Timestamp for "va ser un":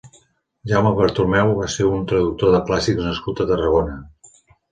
1.59-2.07